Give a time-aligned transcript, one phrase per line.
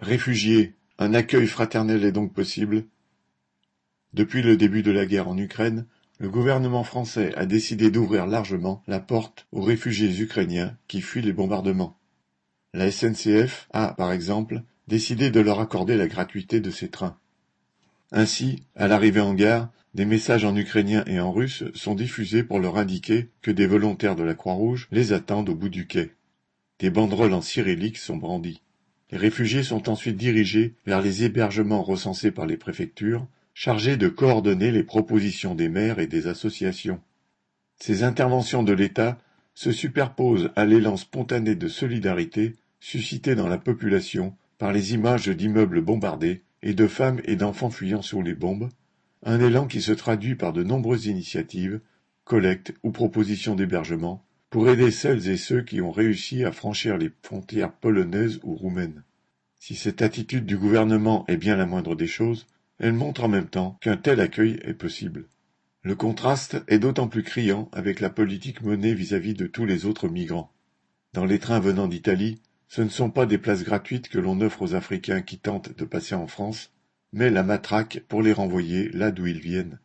[0.00, 2.84] Réfugiés, un accueil fraternel est donc possible
[4.14, 5.86] Depuis le début de la guerre en Ukraine,
[6.20, 11.32] le gouvernement français a décidé d'ouvrir largement la porte aux réfugiés ukrainiens qui fuient les
[11.32, 11.98] bombardements.
[12.74, 17.18] La SNCF a, par exemple, décidé de leur accorder la gratuité de ses trains.
[18.12, 22.60] Ainsi, à l'arrivée en gare, des messages en ukrainien et en russe sont diffusés pour
[22.60, 26.12] leur indiquer que des volontaires de la Croix-Rouge les attendent au bout du quai.
[26.78, 28.62] Des banderoles en cyrillique sont brandies.
[29.10, 34.70] Les réfugiés sont ensuite dirigés vers les hébergements recensés par les préfectures, chargés de coordonner
[34.70, 37.00] les propositions des maires et des associations.
[37.80, 39.18] Ces interventions de l'État
[39.54, 45.80] se superposent à l'élan spontané de solidarité suscité dans la population par les images d'immeubles
[45.80, 48.68] bombardés et de femmes et d'enfants fuyant sous les bombes,
[49.24, 51.80] un élan qui se traduit par de nombreuses initiatives,
[52.24, 57.10] collectes ou propositions d'hébergement, pour aider celles et ceux qui ont réussi à franchir les
[57.22, 59.02] frontières polonaises ou roumaines.
[59.58, 62.46] Si cette attitude du gouvernement est bien la moindre des choses,
[62.78, 65.28] elle montre en même temps qu'un tel accueil est possible.
[65.82, 69.84] Le contraste est d'autant plus criant avec la politique menée vis-à-vis -vis de tous les
[69.84, 70.52] autres migrants.
[71.12, 74.62] Dans les trains venant d'Italie, ce ne sont pas des places gratuites que l'on offre
[74.62, 76.70] aux Africains qui tentent de passer en France,
[77.12, 79.78] mais la matraque pour les renvoyer là d'où ils viennent.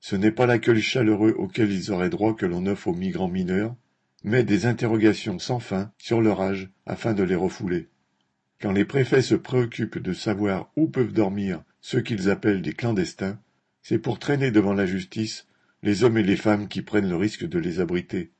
[0.00, 3.76] Ce n'est pas l'accueil chaleureux auquel ils auraient droit que l'on offre aux migrants mineurs,
[4.24, 7.88] mais des interrogations sans fin sur leur âge afin de les refouler.
[8.60, 13.38] Quand les préfets se préoccupent de savoir où peuvent dormir ceux qu'ils appellent des clandestins,
[13.80, 15.46] c'est pour traîner devant la justice
[15.82, 18.32] les hommes et les femmes qui prennent le risque de les abriter.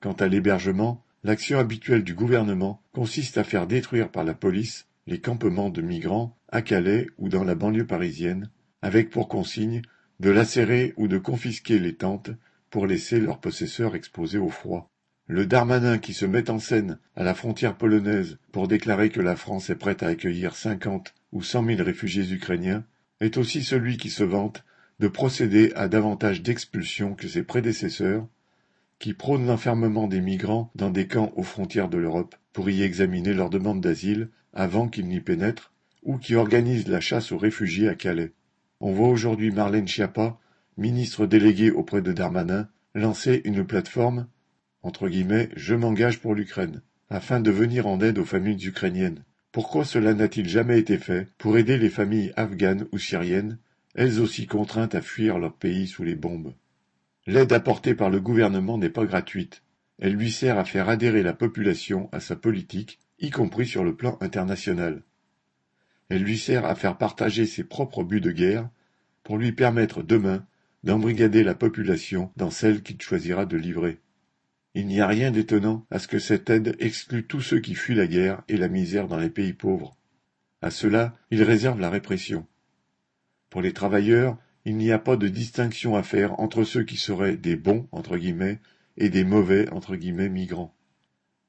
[0.00, 5.20] Quant à l'hébergement, l'action habituelle du gouvernement consiste à faire détruire par la police les
[5.20, 8.50] campements de migrants à Calais ou dans la banlieue parisienne,
[8.82, 9.80] avec pour consigne
[10.20, 12.30] de lacérer ou de confisquer les tentes
[12.68, 14.90] pour laisser leurs possesseurs exposés au froid.
[15.28, 19.34] Le Darmanin qui se met en scène à la frontière polonaise pour déclarer que la
[19.34, 22.84] France est prête à accueillir cinquante ou cent mille réfugiés ukrainiens
[23.20, 24.64] est aussi celui qui se vante
[25.00, 28.28] de procéder à davantage d'expulsions que ses prédécesseurs,
[29.00, 33.34] qui prônent l'enfermement des migrants dans des camps aux frontières de l'Europe pour y examiner
[33.34, 35.72] leur demande d'asile avant qu'ils n'y pénètrent,
[36.04, 38.32] ou qui organisent la chasse aux réfugiés à Calais.
[38.80, 40.38] On voit aujourd'hui Marlène Schiappa,
[40.78, 44.28] ministre déléguée auprès de Darmanin, lancer une plateforme
[45.56, 49.24] je m'engage pour l'Ukraine, afin de venir en aide aux familles ukrainiennes.
[49.52, 53.58] Pourquoi cela n'a-t-il jamais été fait pour aider les familles afghanes ou syriennes,
[53.94, 56.52] elles aussi contraintes à fuir leur pays sous les bombes?
[57.26, 59.62] L'aide apportée par le gouvernement n'est pas gratuite.
[59.98, 63.96] Elle lui sert à faire adhérer la population à sa politique, y compris sur le
[63.96, 65.02] plan international.
[66.08, 68.68] Elle lui sert à faire partager ses propres buts de guerre,
[69.24, 70.46] pour lui permettre demain
[70.84, 73.98] d'embrigader la population dans celle qu'il choisira de livrer.
[74.78, 77.94] Il n'y a rien d'étonnant à ce que cette aide exclue tous ceux qui fuient
[77.94, 79.96] la guerre et la misère dans les pays pauvres.
[80.60, 82.46] À cela, il réserve la répression.
[83.48, 84.36] Pour les travailleurs,
[84.66, 88.18] il n'y a pas de distinction à faire entre ceux qui seraient des bons entre
[88.18, 88.60] guillemets
[88.98, 90.74] et des mauvais entre guillemets migrants.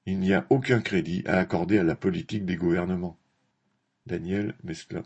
[0.06, 3.20] Il n'y a aucun crédit à accorder à la politique des gouvernements.
[4.06, 5.04] Daniel Mesclin